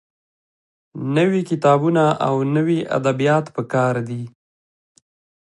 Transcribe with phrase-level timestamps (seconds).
[1.17, 4.23] نوي کتابونه او نوي ادبيات پکار دي.